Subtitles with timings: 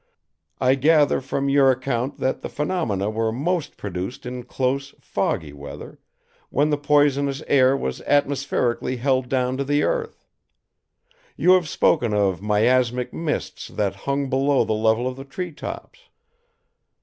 [0.59, 5.99] I gather from your account that the phenomena were most pronounced in close, foggy weather,
[6.49, 10.27] when the poisonous air was atmospherically held down to the earth.
[11.37, 15.99] You have spoken of miasmic mists that hung below the level of the tree tops.